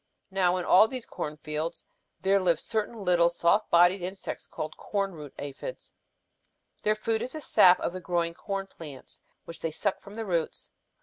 Now 0.31 0.57
in 0.57 0.65
all 0.65 0.87
these 0.87 1.05
corn 1.05 1.37
fields 1.37 1.85
there 2.21 2.39
live 2.39 2.59
certain 2.59 3.05
tiny 3.05 3.29
soft 3.29 3.69
bodied 3.69 4.01
insects 4.01 4.47
called 4.47 4.75
corn 4.75 5.11
root 5.11 5.31
aphids. 5.37 5.93
Their 6.81 6.95
food 6.95 7.21
is 7.21 7.33
the 7.33 7.41
sap 7.41 7.79
of 7.81 7.93
the 7.93 8.01
growing 8.01 8.33
corn 8.33 8.65
plants 8.65 9.21
which 9.45 9.59
they 9.59 9.69
suck 9.69 10.01
from 10.01 10.15
the 10.15 10.25
roots. 10.25 10.71